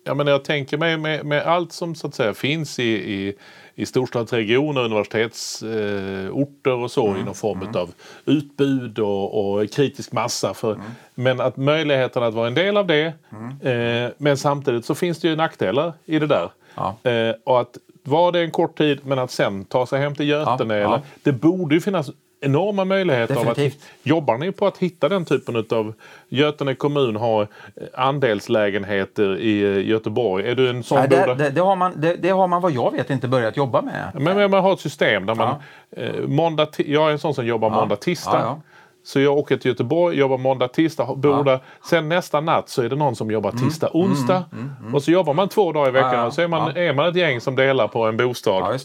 [0.03, 2.83] jag, menar, jag tänker mig med, med allt som så att säga finns i,
[3.13, 3.33] i,
[3.75, 7.21] i storstadsregioner, universitetsorter eh, och så mm.
[7.21, 7.75] i någon form mm.
[7.75, 7.91] av
[8.25, 10.53] utbud och, och, kritisk massa.
[10.53, 10.85] För, mm.
[11.15, 14.05] Men att möjligheten att vara en del av det mm.
[14.05, 16.49] eh, men samtidigt så finns det ju nackdelar i det där.
[16.75, 16.97] Ja.
[17.11, 20.29] Eh, och att vara det en kort tid men att sen ta sig hem till
[20.29, 20.75] Götene.
[20.75, 21.01] Ja, ja.
[21.23, 23.73] Det borde ju finnas enorma möjligheter Definitivt.
[23.73, 24.07] av att...
[24.07, 25.93] Jobbar ni på att hitta den typen av...
[26.29, 27.47] Götene kommun har
[27.93, 30.49] andelslägenheter i eh, Göteborg.
[30.49, 32.71] Är du en sån Nej, det, det, det, har man, det, det, har man vad
[32.71, 34.11] jag vet inte börjat jobba med.
[34.13, 35.55] Men, men man har ett system där man...
[35.89, 36.01] Ja.
[36.01, 38.61] Eh, måndag, jag är en sån som jobbar måndag, tisdag.
[39.05, 41.59] Ja, så jag åker till Göteborg, jobbar måndag, tisdag, bor där.
[41.89, 43.63] Sen nästa natt så är det någon som jobbar mm.
[43.63, 44.05] tisdag, mm.
[44.05, 44.43] onsdag.
[44.51, 44.71] Mm.
[44.79, 44.95] Mm.
[44.95, 47.15] Och så jobbar man två dagar i veckan och så är man, är man ett
[47.15, 48.79] gäng som delar på en bostad.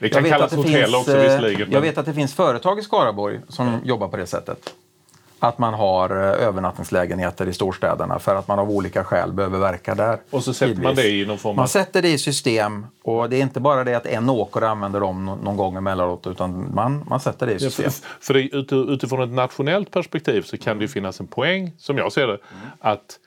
[0.00, 1.70] Det kan kallas hotell finns, också visserligen.
[1.70, 3.80] Jag vet att det finns företag i Skaraborg som mm.
[3.84, 4.58] jobbar på det sättet.
[5.46, 9.94] Att man har eh, övernattningslägenheter i storstäderna för att man av olika skäl behöver verka
[9.94, 10.18] där.
[10.30, 10.84] Och så sätter tidvis.
[10.84, 11.56] man det i någon form av...
[11.56, 15.00] Man sätter det i system och det är inte bara det att en åker använder
[15.00, 17.84] dem någon gång emellanåt utan man, man sätter det i system.
[17.84, 22.12] Ja, för, för utifrån ett nationellt perspektiv så kan det finnas en poäng, som jag
[22.12, 22.70] ser det, mm.
[22.80, 23.18] att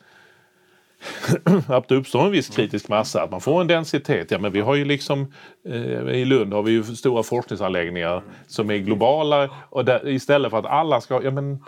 [1.68, 4.32] att det uppstår en viss kritisk massa, att man får en densitet.
[4.32, 5.34] Ja men vi har ju liksom
[5.66, 10.60] eh, i Lund har vi ju stora forskningsanläggningar som är globala och där, istället för
[10.60, 11.64] att alla ska, ja men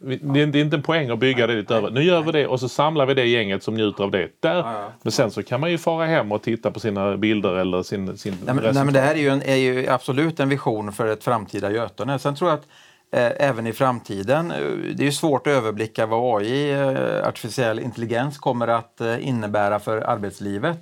[0.00, 1.90] det är inte en poäng att bygga det lite över.
[1.90, 4.90] Nu gör vi det och så samlar vi det gänget som njuter av det där.
[5.02, 8.18] Men sen så kan man ju fara hem och titta på sina bilder eller sin,
[8.18, 10.92] sin nej, men, nej, men Det här är ju, en, är ju absolut en vision
[10.92, 12.18] för ett framtida Götene.
[12.18, 12.66] Sen tror jag att
[13.10, 14.48] Eh, även i framtiden.
[14.94, 20.00] Det är svårt att överblicka vad AI, eh, artificiell intelligens, kommer att eh, innebära för
[20.00, 20.78] arbetslivet.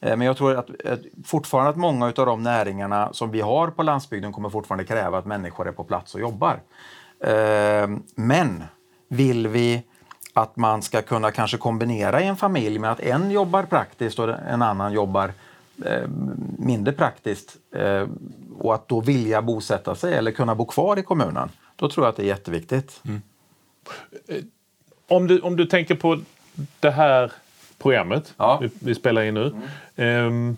[0.00, 0.68] Men jag tror att,
[1.24, 5.26] fortfarande att många av de näringarna som vi har på landsbygden kommer fortfarande kräva att
[5.26, 6.60] människor är på plats och jobbar.
[8.14, 8.64] Men
[9.08, 9.82] vill vi
[10.32, 14.28] att man ska kunna kanske kombinera i en familj med att en jobbar praktiskt och
[14.28, 15.32] en annan jobbar
[16.58, 17.56] mindre praktiskt
[18.58, 21.48] och att då vilja bosätta sig eller kunna bo kvar i kommunen.
[21.76, 23.00] Då tror jag att det är jätteviktigt.
[23.04, 23.22] Mm.
[25.08, 26.20] Om, du, om du tänker på
[26.80, 27.32] det här
[27.78, 28.58] programmet ja.
[28.62, 29.54] vi, vi, spelar in nu.
[29.96, 30.26] Mm.
[30.26, 30.56] Um,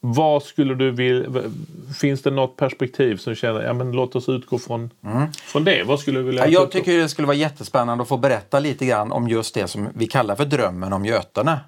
[0.00, 1.42] vad skulle du vilja...
[2.00, 5.32] Finns det något perspektiv som känner ja, men låt oss utgå från, mm.
[5.32, 5.82] från det?
[5.82, 8.86] Vad skulle du vilja ja, Jag tycker det skulle vara jättespännande att få berätta lite
[8.86, 11.60] grann om just det som vi kallar för drömmen om Götene.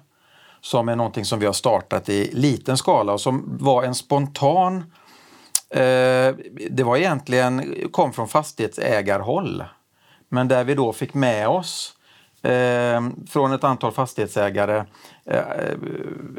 [0.61, 4.83] Som är någonting som vi har startat i liten skala och som var en spontan
[5.71, 6.35] Eh,
[6.69, 9.63] det var egentligen, kom från fastighetsägarhåll.
[10.29, 11.93] Men där vi då fick med oss
[12.41, 14.83] eh, från ett antal fastighetsägare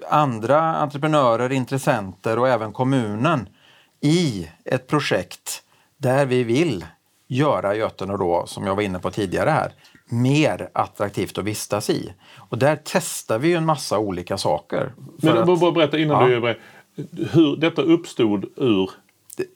[0.08, 3.48] andra entreprenörer, intressenter och även kommunen
[4.00, 5.62] i ett projekt
[5.96, 6.86] där vi vill
[7.28, 9.72] göra Götene då, som jag var inne på tidigare här,
[10.06, 12.14] mer attraktivt att vistas i.
[12.36, 14.92] Och där testar vi en massa olika saker.
[15.16, 16.38] Men att, bara berätta innan ja.
[16.38, 16.58] du
[17.32, 18.90] hur detta uppstod ur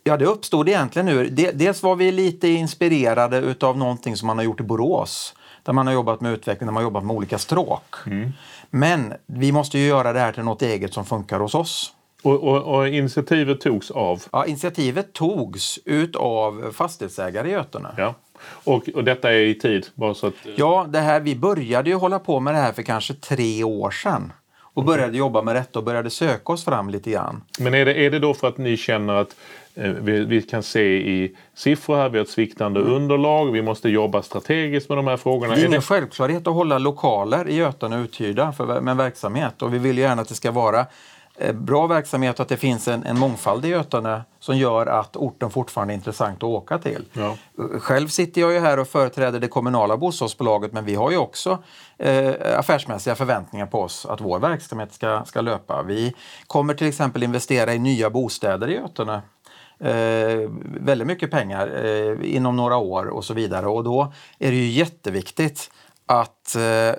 [0.05, 1.31] Ja, det uppstod egentligen ur...
[1.53, 5.35] Dels var vi lite inspirerade utav någonting som man har gjort i Borås.
[5.67, 7.95] Där man har jobbat med utveckling, där man har jobbat med olika stråk.
[8.07, 8.33] Mm.
[8.71, 11.93] Men vi måste ju göra det här till något eget som funkar hos oss.
[12.23, 14.23] Och, och, och, initiativet togs av?
[14.33, 17.89] Ja, initiativet togs utav fastighetsägare i Götene.
[17.97, 18.15] Ja.
[18.49, 19.87] Och, och detta är i tid?
[19.95, 20.35] Bara så att...
[20.57, 23.91] Ja, det här, vi började ju hålla på med det här för kanske tre år
[23.91, 27.43] sedan och började jobba med detta och började söka oss fram lite grann.
[27.59, 30.63] Men är det, är det då för att ni känner att Eh, vi, vi, kan
[30.63, 32.93] se i siffror här, vi har ett sviktande mm.
[32.93, 35.55] underlag, vi måste jobba strategiskt med de här frågorna.
[35.55, 39.79] Det är ingen självklarhet att hålla lokaler i Götene uthyrda för, med verksamhet och vi
[39.79, 40.87] vill gärna att det ska vara
[41.37, 45.17] eh, bra verksamhet och att det finns en, en mångfald i Götene som gör att
[45.17, 47.05] orten fortfarande är intressant att åka till.
[47.13, 47.37] Ja.
[47.79, 51.59] Själv sitter jag ju här och företräder det kommunala bostadsbolaget men vi har ju också
[51.99, 55.83] eh, affärsmässiga förväntningar på oss att vår verksamhet ska, ska löpa.
[55.83, 56.15] Vi
[56.47, 59.23] kommer till exempel investera i nya bostäder i Götene
[59.81, 63.67] eh, väldigt mycket pengar eh, inom några år och så vidare.
[63.67, 65.71] Och då är det ju jätteviktigt
[66.07, 66.95] att eh,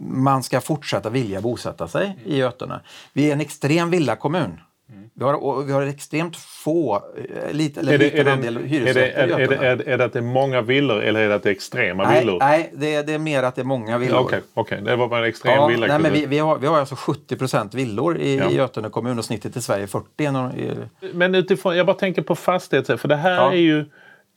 [0.00, 2.18] man ska fortsätta vilja bosätta sig mm.
[2.24, 2.80] i Götene.
[3.12, 4.60] Vi är en extrem villakommun.
[4.92, 5.10] Mm.
[5.14, 9.26] Vi, har, vi har extremt få, eh, lite, eller är det, liten andel hyresrätter är
[9.26, 11.34] det, är, det, är, det, är det att det är många villor eller är det
[11.34, 12.38] att det är extrema nej, villor?
[12.38, 14.18] Nej, det är, det är mer att det är många villor.
[14.18, 15.86] Okej, okay, okay, det var bara en extrem ja, villa.
[15.86, 18.50] Nej, men vi, vi, har, vi har alltså 70 villor i, ja.
[18.50, 20.60] i Götene kommun och snittet i Sverige är 40.
[20.60, 20.74] I...
[21.14, 23.52] Men utifrån, jag bara tänker på fastigheter, för det här ja.
[23.52, 23.84] är ju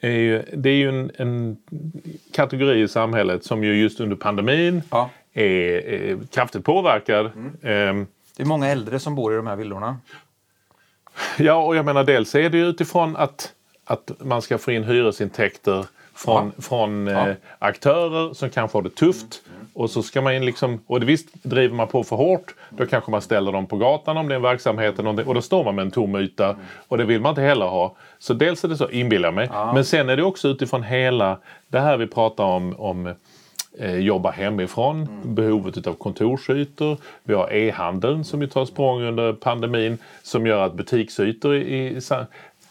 [0.01, 1.57] är ju, det är ju en, en,
[2.33, 5.09] kategori i samhället som ju just under pandemin ja.
[5.33, 7.31] är, är, kraftigt påverkad.
[7.35, 7.97] Mm.
[7.97, 8.07] Um,
[8.37, 9.97] det är många äldre som bor i de här villorna.
[11.37, 13.53] Ja, och jag menar dels är det ju utifrån att,
[13.85, 16.61] att man ska få in hyresintäkter från, ja.
[16.61, 17.29] från ja.
[17.29, 19.41] Eh, aktörer som kanske har det tufft.
[19.45, 19.67] Mm.
[19.73, 23.11] Och så ska man liksom, och det visst, driver man på för hårt då kanske
[23.11, 25.85] man ställer dem på gatan om det är en verksamhet och då står man med
[25.85, 26.55] en tom yta
[26.87, 27.95] och det vill man inte heller ha.
[28.19, 31.39] Så dels är det så, inbillar jag mig, men sen är det också utifrån hela
[31.67, 33.15] det här vi pratar om, om
[33.79, 35.35] eh, jobba hemifrån, mm.
[35.35, 36.97] behovet av kontorsytor.
[37.23, 42.01] Vi har e-handeln som ju tar språng under pandemin som gör att butiksytor i, i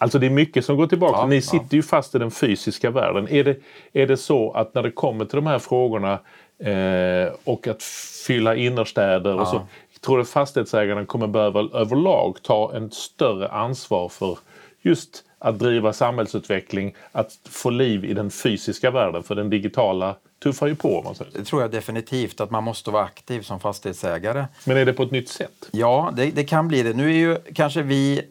[0.00, 1.18] Alltså det är mycket som går tillbaka.
[1.18, 1.76] Ja, Ni sitter ja.
[1.76, 3.28] ju fast i den fysiska världen.
[3.28, 3.56] Är det,
[3.92, 6.18] är det så att när det kommer till de här frågorna
[6.58, 7.82] eh, och att
[8.26, 9.40] fylla innerstäder ja.
[9.40, 9.66] och så.
[10.00, 14.38] Tror du fastighetsägarna kommer behöva överlag ta en större ansvar för
[14.82, 20.66] just att driva samhällsutveckling, att få liv i den fysiska världen för den digitala tuffar
[20.66, 21.02] ju på.
[21.02, 21.32] Man säger.
[21.34, 24.46] Det tror jag definitivt, att man måste vara aktiv som fastighetsägare.
[24.64, 25.68] Men är det på ett nytt sätt?
[25.70, 26.92] Ja, det, det kan bli det.
[26.92, 28.22] Nu är ju kanske vi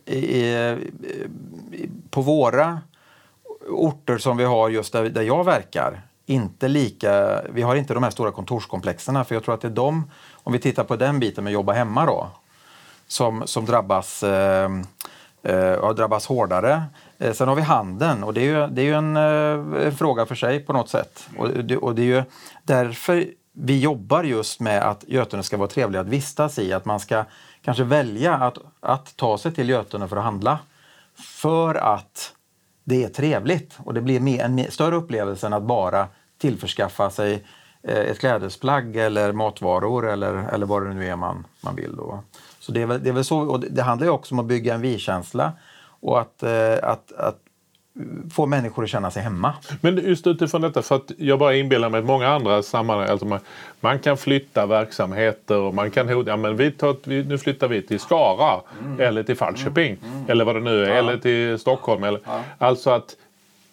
[2.09, 2.81] på våra
[3.69, 8.03] orter som vi har just där, där jag verkar inte lika, vi har inte de
[8.03, 11.19] här stora kontorskomplexerna för jag tror att det är de, om vi tittar på den
[11.19, 12.29] biten med jobba hemma då,
[13.07, 14.71] som, som drabbas, eh,
[15.43, 16.83] eh, drabbas hårdare.
[17.19, 19.95] Eh, sen har vi handeln och det är ju, det är ju en, eh, en
[19.95, 21.30] fråga för sig på något sätt.
[21.38, 22.23] Och det, och det är ju
[22.63, 23.25] därför
[23.60, 26.73] vi jobbar just med att Götene ska vara trevlig att vistas i.
[26.73, 27.23] Att man ska
[27.62, 30.60] kanske välja att, att ta sig till Götene för att handla.
[31.15, 32.34] För att
[32.84, 37.43] det är trevligt och det blir en större upplevelse än att bara tillförskaffa sig
[37.84, 41.95] eh, ett klädesplagg eller matvaror eller, eller vad det nu är man, man vill.
[41.95, 42.19] Då.
[42.60, 44.45] Så det är väl, det är väl så, och det handlar ju också om att
[44.45, 45.53] bygga en vi-känsla
[45.99, 47.38] och att, eh, att, att
[48.31, 49.53] få människor att känna sig hemma.
[49.81, 53.25] Men just utifrån detta, för att jag bara inbillar mig att många andra sammanhang, alltså
[53.25, 53.39] man,
[53.79, 57.99] man, kan flytta verksamheter och man kan ja men vi tar, nu flyttar vi till
[57.99, 58.99] Skara mm.
[58.99, 60.15] eller till Falköping mm.
[60.15, 60.31] Mm.
[60.31, 60.95] eller vad det nu är, ja.
[60.95, 62.03] eller till Stockholm.
[62.03, 62.43] Eller, ja.
[62.57, 63.15] Alltså att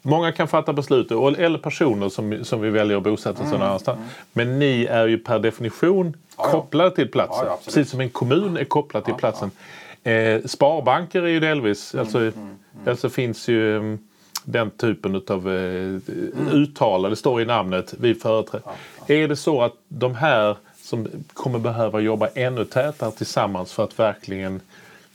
[0.06, 3.58] Många kan fatta beslut, eller personer som, som vi väljer att bosätta sig mm.
[3.58, 3.96] någon annanstans.
[3.96, 4.08] Mm.
[4.32, 7.46] Men ni är ju per definition kopplade till platsen.
[7.64, 9.50] Precis som en kommun är kopplad till platsen.
[10.04, 12.88] Eh, sparbanker är ju delvis, mm, alltså, mm, mm.
[12.88, 13.98] alltså finns ju um,
[14.44, 16.48] den typen av eh, mm.
[16.52, 18.66] uttalade, det står i namnet, vi företräder.
[18.66, 18.74] Ja,
[19.06, 19.14] ja.
[19.14, 23.98] Är det så att de här som kommer behöva jobba ännu tätare tillsammans för att
[23.98, 24.60] verkligen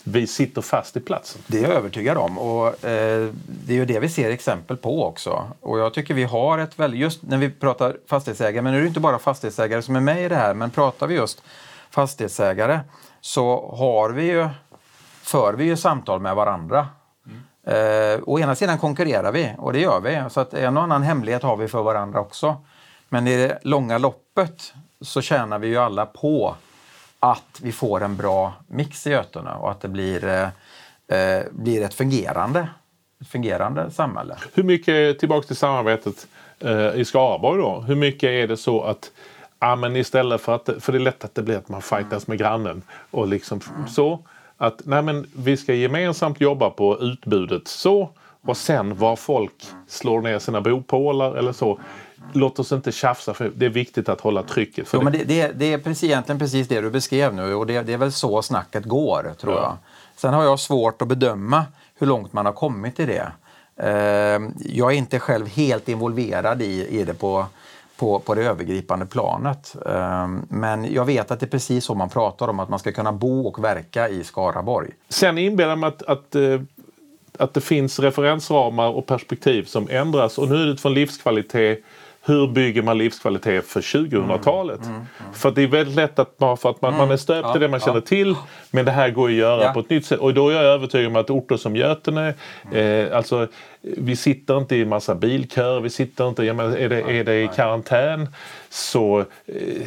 [0.04, 1.42] vi sitter fast i platsen.
[1.48, 5.04] Det är jag övertygad om och eh, det är ju det vi ser exempel på
[5.04, 5.48] också.
[5.60, 8.82] Och jag tycker vi har ett väldigt, just när vi pratar fastighetsägare, men nu är
[8.82, 11.44] det inte bara fastighetsägare som är med i det här, men pratar vi just
[11.90, 12.80] fastighetsägare
[13.22, 14.50] så har vi ju
[15.32, 16.88] för vi ju samtal med varandra.
[17.26, 18.16] Mm.
[18.16, 21.04] Eh, å ena sidan konkurrerar vi och det gör vi, så att en och annan
[21.04, 22.56] hemlighet har vi för varandra också.
[23.10, 26.56] Men i det långa loppet så tjänar vi ju alla på
[27.20, 30.48] att vi får en bra mix i Götene och att det blir, eh,
[31.20, 32.68] eh blir ett fungerande,
[33.32, 34.38] fungerande samhälle.
[34.54, 36.28] Hur mycket, tillbaka till samarbetet
[36.60, 39.12] eh, i Skaraborg då, hur mycket är det så att
[39.62, 42.28] Ja, men istället för att, för det är lätt att det blir att man fightas
[42.28, 43.88] med grannen och liksom mm.
[43.88, 44.20] så
[44.62, 48.10] att nej men, vi ska gemensamt jobba på utbudet så
[48.42, 49.54] och sen var folk
[49.88, 51.80] slår ner sina bopålar eller så.
[52.34, 54.88] Låt oss inte tjafsa för det är viktigt att hålla trycket.
[54.88, 57.68] För jo, men det, det, det är precis, egentligen precis det du beskrev nu och
[57.68, 59.62] det, det är väl så snacket går tror ja.
[59.62, 59.78] jag.
[60.16, 61.66] Sen har jag svårt att bedöma
[62.00, 63.32] hur långt man har kommit i det.
[63.84, 67.46] Ehm, jag är inte själv helt involverad i, i det på
[68.00, 69.76] på, på det övergripande planet.
[69.86, 72.92] Ehm, men jag vet att det är precis så man pratar om, att man ska
[72.92, 74.90] kunna bo och verka i Skaraborg.
[75.10, 76.62] Sen inbillar jag mig att, att, eh,
[77.38, 81.84] att det finns referensramar och perspektiv som ändras och nu är det utifrån livskvalitet
[82.22, 84.80] hur bygger man livskvalitet för 2000-talet?
[84.80, 85.34] Mm, mm, mm.
[85.34, 87.18] För det är väldigt lätt att bara för att man, man är mm.
[87.18, 88.02] stöpt ja, till det man känner ja.
[88.02, 88.36] till.
[88.72, 89.74] Men det här går att göra ja.
[89.74, 90.20] på ett nytt sätt.
[90.20, 92.34] Och då är jag övertygad om att orter som Götene,
[92.72, 93.08] mm.
[93.08, 93.48] eh, alltså
[93.82, 97.42] vi sitter inte i massa bilköer, vi sitter inte, jag menar, är, det, är det
[97.42, 98.30] i karantän
[98.70, 99.20] så...
[99.20, 99.26] Eh,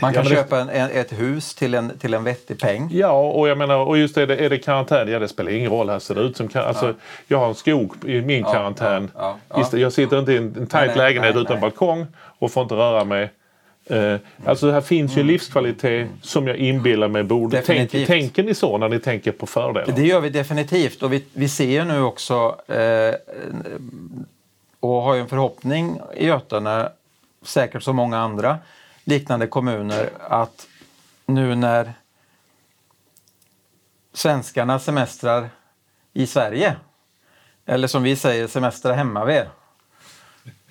[0.00, 2.88] man kan köpa en, ett hus till en, till en vettig peng.
[2.92, 5.70] Ja, och jag menar, och just är det, är det karantän, ja det spelar ingen
[5.70, 5.90] roll.
[5.90, 6.94] Här ser det ut som, alltså, ja.
[7.26, 9.10] jag har en skog i min karantän.
[9.14, 9.38] Ja,
[9.72, 11.60] jag sitter inte i en, en tajt lägenhet nej, utan nej.
[11.60, 12.06] balkong
[12.38, 13.30] och får inte röra mig.
[13.86, 15.26] Eh, alltså här finns ju mm.
[15.26, 17.62] livskvalitet som jag inbillar mig borde...
[17.62, 19.96] Tänk, tänker ni så när ni tänker på fördelar?
[19.96, 23.14] Det gör vi definitivt och vi, vi ser nu också eh,
[24.80, 26.88] och har ju en förhoppning i Götene,
[27.42, 28.58] säkert som många andra
[29.04, 30.66] liknande kommuner, att
[31.26, 31.92] nu när
[34.12, 35.50] svenskarna semestrar
[36.12, 36.76] i Sverige,
[37.66, 39.42] eller som vi säger semestrar hemma vid,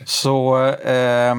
[0.06, 1.36] så eh,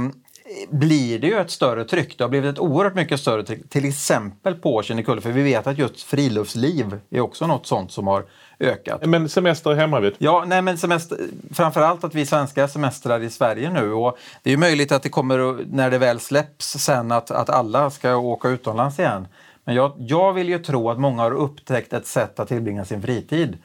[0.71, 2.19] blir det ju ett större tryck.
[2.19, 5.21] Det har blivit ett oerhört mycket större tryck, till exempel på Kinnekulle.
[5.21, 8.25] För vi vet att just friluftsliv är också något sånt som har
[8.61, 9.07] ökat.
[9.07, 10.15] Men semester hemma vid?
[10.19, 11.19] Ja, nej men semester,
[11.51, 13.93] framförallt att vi svenskar semestrar i Sverige nu.
[13.93, 17.51] Och det är ju möjligt att det kommer, när det väl släpps sen, att, att
[17.51, 19.27] alla ska åka utomlands igen.
[19.65, 23.03] Men jag, jag vill ju tro att många har upptäckt ett sätt att tillbringa sin
[23.03, 23.59] fritid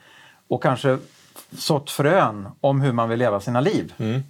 [0.47, 0.97] och kanske
[1.57, 3.93] sått frön om hur man vill leva sina liv.
[3.97, 4.23] Mm.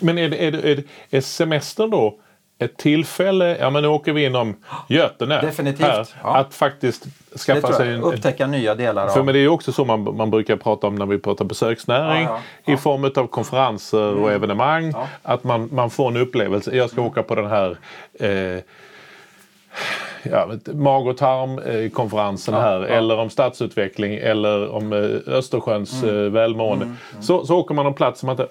[0.00, 0.76] Men är, det, är, det, är,
[1.10, 2.18] det, är semestern då
[2.58, 4.56] ett tillfälle, ja men nu åker vi inom
[4.88, 5.40] Götene.
[5.40, 5.86] Definitivt.
[5.86, 6.36] Här, ja.
[6.36, 7.06] Att faktiskt
[7.46, 7.94] skaffa sig...
[7.94, 9.24] En, Upptäcka nya delar för av...
[9.24, 12.24] Men det är också så man, man brukar prata om när vi pratar besöksnäring.
[12.24, 14.22] Ja, ja, i form av konferenser mm.
[14.22, 14.94] och evenemang.
[15.22, 16.76] Att man, man får en upplevelse.
[16.76, 17.10] Jag ska mm.
[17.10, 17.76] åka på den här
[18.20, 18.62] eh,
[20.22, 22.86] ja, mag och tarmkonferensen här ja.
[22.86, 26.24] eller om stadsutveckling eller om eh, Östersjöns mm.
[26.24, 26.84] Eh, välmående.
[26.84, 27.22] Mm, mm.
[27.22, 28.48] Så, så åker man en plats som man inte...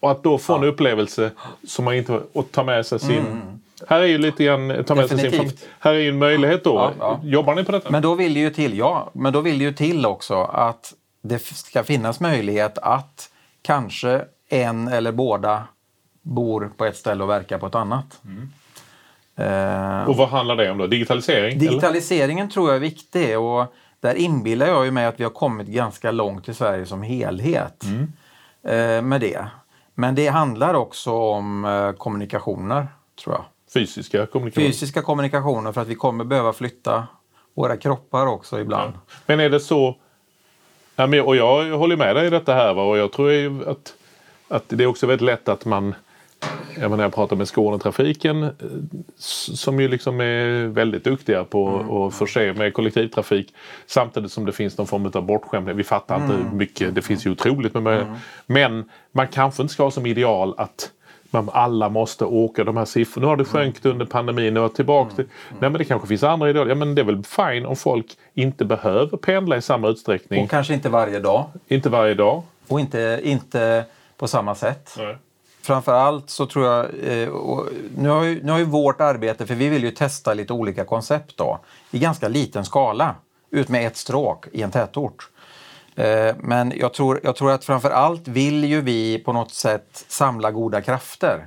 [0.00, 1.30] Och att då få en upplevelse
[1.66, 2.20] som man inte...
[2.32, 3.18] Och ta med sig sin...
[3.18, 3.60] Mm.
[3.88, 4.84] Här är ju lite grann...
[4.86, 6.74] Ta med sig sin, här är ju en möjlighet då.
[6.74, 7.20] Ja, ja.
[7.22, 7.90] Jobbar ni på detta?
[7.90, 9.10] Men då vill det ju till, ja.
[9.12, 13.30] Men då vill det ju till också att det ska finnas möjlighet att
[13.62, 15.64] kanske en eller båda
[16.22, 18.20] bor på ett ställe och verkar på ett annat.
[18.24, 18.50] Mm.
[19.36, 20.86] Eh, och vad handlar det om då?
[20.86, 21.58] Digitalisering?
[21.58, 22.52] Digitaliseringen eller?
[22.52, 26.10] tror jag är viktig och där inbillar jag ju mig att vi har kommit ganska
[26.10, 28.12] långt i Sverige som helhet mm.
[28.62, 29.46] Eh, med det.
[29.94, 32.88] Men det handlar också om eh, kommunikationer,
[33.24, 33.44] tror jag.
[33.74, 34.66] Fysiska kommunikationer?
[34.68, 37.06] Fysiska kommunikationer för att vi kommer behöva flytta
[37.54, 38.92] våra kroppar också ibland.
[38.94, 39.14] Ja.
[39.26, 39.96] Men är det så...
[41.24, 43.94] och jag håller med dig i detta här och jag tror att,
[44.48, 45.94] att det är också väldigt lätt att man
[46.80, 48.50] jag menar, jag pratar med Skånetrafiken eh,
[49.16, 51.90] som ju liksom är väldigt duktiga på mm.
[51.90, 53.54] att förse med kollektivtrafik
[53.86, 55.76] samtidigt som det finns någon form av bortskämdhet.
[55.76, 56.30] Vi fattar mm.
[56.30, 58.14] inte mycket, det finns ju otroligt med mm.
[58.46, 60.90] Men man kanske inte ska ha som ideal att
[61.30, 63.26] man alla måste åka de här siffrorna.
[63.26, 65.24] Nu har det sjunkit under pandemin och tillbaka till...
[65.50, 66.68] Nej men det kanske finns andra ideal.
[66.68, 70.44] Ja men det är väl fine om folk inte behöver pendla i samma utsträckning.
[70.44, 71.44] Och kanske inte varje dag.
[71.68, 72.42] Inte varje dag.
[72.68, 73.84] Och inte, inte
[74.16, 74.94] på samma sätt.
[74.98, 75.16] Nej
[75.62, 77.28] framförallt så tror jag, eh,
[77.96, 80.84] nu, har ju, nu har ju vårt arbete, för vi vill ju testa lite olika
[80.84, 83.14] koncept då, i ganska liten skala,
[83.50, 85.28] ut med ett stråk i en tätort.
[85.96, 90.50] Eh, men jag tror, jag tror att framförallt vill ju vi på något sätt samla
[90.50, 91.46] goda krafter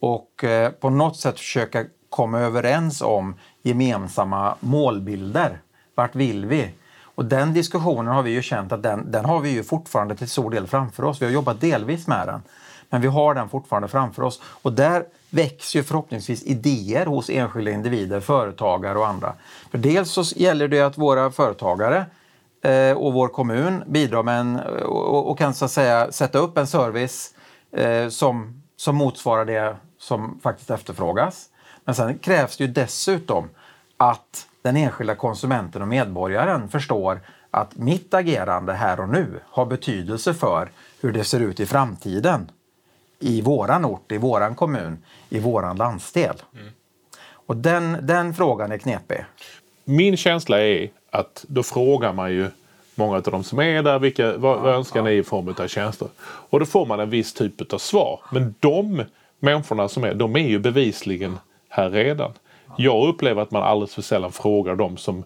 [0.00, 5.58] och eh, på något sätt försöka komma överens om gemensamma målbilder.
[5.94, 6.70] Vart vill vi?
[7.14, 10.28] Och den diskussionen har vi ju känt att den, den har vi ju fortfarande till
[10.28, 11.22] stor del framför oss.
[11.22, 12.42] Vi har jobbat delvis med den.
[12.92, 14.40] Men vi har den fortfarande framför oss.
[14.44, 19.32] Och där väcks ju förhoppningsvis idéer hos enskilda individer, företagare och andra.
[19.70, 22.06] För dels så gäller det att våra företagare
[22.62, 26.66] eh, och vår kommun bidrar med en, och, kan så att säga sätta upp en
[26.66, 27.34] service
[27.76, 31.48] eh, som, som motsvarar det som faktiskt efterfrågas.
[31.84, 33.48] Men sen krävs det ju dessutom
[33.96, 40.34] att den enskilda konsumenten och medborgaren förstår att mitt agerande här och nu har betydelse
[40.34, 42.50] för hur det ser ut i framtiden
[43.22, 46.36] i våran ort, i våran kommun, i våran landsdel.
[46.54, 46.68] Mm.
[47.46, 49.24] Och den, den frågan är knepig.
[49.84, 52.50] Min känsla är att då frågar man ju
[52.94, 55.04] många av de som är där, vilka, vad, vad önskar ja.
[55.04, 56.08] ni i form av tjänster?
[56.22, 58.20] Och då får man en viss typ av svar.
[58.32, 59.04] Men de
[59.38, 62.32] människorna som är, de är ju bevisligen här redan.
[62.76, 65.24] Jag upplever att man alldeles för sällan frågar de som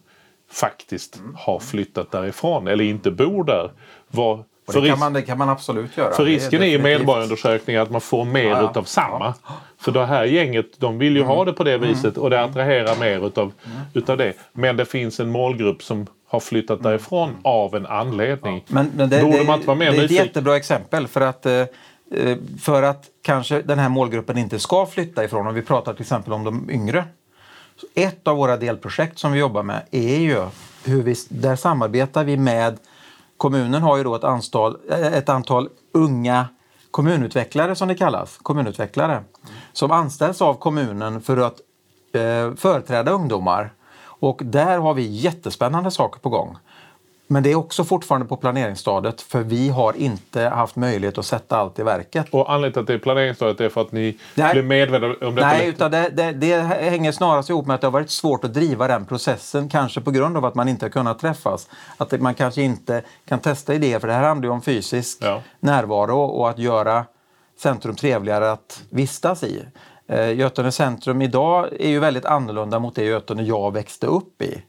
[0.51, 1.35] faktiskt mm.
[1.39, 3.71] har flyttat därifrån eller inte bor där.
[4.09, 6.15] Vad, för det, kan man, det kan man absolut göra.
[6.15, 9.35] För risken är i medborgarundersökningar att man får mer ja, utav samma.
[9.47, 9.55] Ja.
[9.79, 11.29] För det här gänget de vill ju mm.
[11.29, 11.89] ha det på det mm.
[11.89, 13.79] viset och det attraherar mer utav, mm.
[13.95, 14.33] utav det.
[14.53, 16.91] Men det finns en målgrupp som har flyttat mm.
[16.91, 18.65] därifrån av en anledning.
[18.69, 21.47] Men, men det, Borde man inte vara mer det är ett jättebra exempel för att
[21.47, 21.65] eh,
[22.61, 26.33] för att kanske den här målgruppen inte ska flytta ifrån, om vi pratar till exempel
[26.33, 27.05] om de yngre.
[27.95, 30.47] Ett av våra delprojekt som vi jobbar med är ju
[30.85, 32.79] hur vi, där samarbetar vi med
[33.37, 36.47] Kommunen har ju då ett antal, eh, ett antal unga
[36.91, 39.25] kommunutvecklare som det kallas, kommunutvecklare, mm.
[39.73, 41.61] som anställs av kommunen för att
[42.13, 43.73] eh, företräda ungdomar.
[43.99, 46.57] Och där har vi jättespännande saker på gång.
[47.29, 51.57] Men det är också fortfarande på planeringsstadiet för vi har inte haft möjlighet att sätta
[51.57, 52.27] allt i verket.
[52.31, 55.35] Och anledningen till att det är planeringsstadiet är för att ni nej, blir medvetna om
[55.35, 55.49] detta?
[55.49, 58.55] Nej, utan det, det, det, hänger snarast ihop med att det har varit svårt att
[58.55, 59.69] driva den processen.
[59.69, 61.69] Kanske på grund av att man inte har kunnat träffas.
[61.97, 63.99] Att man kanske inte kan testa idéer.
[63.99, 65.43] För det här handlar ju om fysisk ja.
[65.61, 67.05] närvaro och att göra
[67.59, 69.63] centrum trevligare att vistas i.
[70.09, 74.63] Eh, Götene centrum idag är ju väldigt annorlunda mot det Götene jag växte upp i.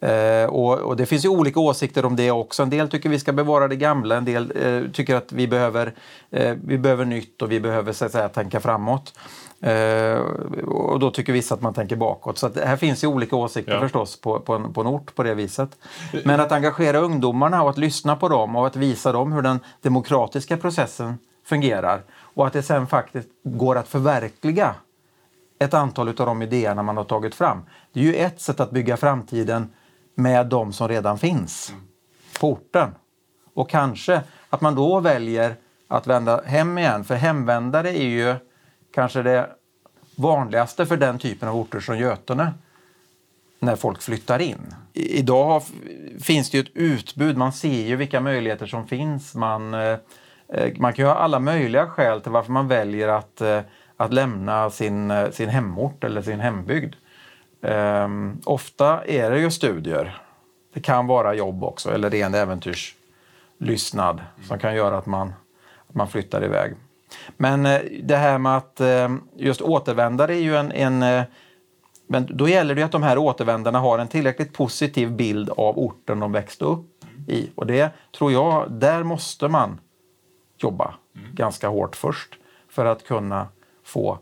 [0.00, 2.62] Eh, och, och, det finns ju olika åsikter om det också.
[2.62, 5.94] En del tycker vi ska bevara det gamla, en del eh, tycker att vi behöver,
[6.30, 9.14] eh, vi behöver nytt och vi behöver så att säga, tänka framåt.
[9.60, 10.18] Eh,
[10.66, 12.38] och då tycker vissa att man tänker bakåt.
[12.38, 13.80] Så att här finns ju olika åsikter Ja.
[13.80, 15.70] förstås på, på, en, på en ort på det viset.
[16.24, 19.60] Men att engagera ungdomarna och att lyssna på dem och att visa dem hur den
[19.82, 22.02] demokratiska processen fungerar
[22.34, 24.74] och att det sen faktiskt går att förverkliga
[25.58, 27.58] ett antal av de idéerna man har tagit fram.
[27.92, 29.70] Det är ju ett sätt att bygga framtiden
[30.18, 31.72] med de som redan finns
[32.40, 32.90] på orten.
[33.54, 35.54] Och kanske att man då väljer
[35.88, 37.04] att vända hem igen.
[37.04, 38.34] För hemvändare är ju
[38.94, 39.50] kanske det
[40.16, 42.52] vanligaste för den typen av orter som Götene
[43.60, 44.74] när folk flyttar in.
[44.92, 45.62] I- Idag
[46.22, 49.34] finns det ju ett utbud, man ser ju vilka möjligheter som finns.
[49.34, 49.96] Man, eh,
[50.48, 53.60] eh, man kan ju ha alla möjliga skäl till varför man väljer att, eh,
[53.96, 56.94] att lämna sin, eh, sin hemort eller sin hembygd.
[57.62, 60.22] Ehm, ofta är det ju studier.
[60.74, 65.32] Det kan vara jobb också eller ren äventyrslystnad som kan göra att man,
[65.88, 66.74] att man flyttar iväg.
[67.36, 71.24] Men eh, det här med att eh, just återvändare är ju en, en eh,
[72.06, 75.78] men då gäller det ju att de här återvändarna har en tillräckligt positiv bild av
[75.78, 77.50] orten de växte upp i.
[77.54, 79.80] Och det tror jag, där måste man
[80.56, 80.94] jobba
[81.32, 82.34] ganska hårt först
[82.68, 83.48] för att kunna
[83.84, 84.18] få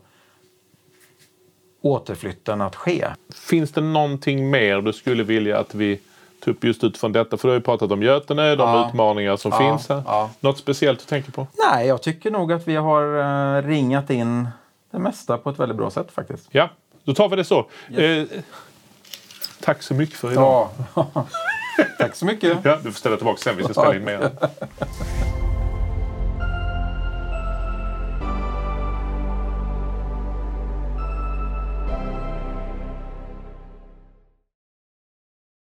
[1.91, 3.07] återflytten att ske.
[3.35, 5.99] Finns det någonting mer du skulle vilja att vi
[6.43, 7.37] tog upp just utifrån detta?
[7.37, 8.87] För du har ju pratat om Götene, de Ja.
[8.89, 10.03] utmaningar som Ja, finns här.
[10.05, 10.29] ja.
[10.39, 11.47] Något speciellt du tänker på?
[11.71, 13.19] Nej, jag tycker nog att vi har
[13.57, 14.47] eh, ringat in
[14.91, 16.47] det mesta på ett väldigt bra sätt faktiskt.
[16.51, 16.69] Ja,
[17.03, 17.59] då tar vi det så.
[17.97, 18.23] Eh,
[19.63, 20.67] tack så mycket för idag.
[20.95, 21.07] Ja.
[21.99, 22.57] Tack så mycket.
[22.63, 23.57] Ja, du får ställa tillbaka sen.
[23.57, 24.29] Vi ska spela in mer.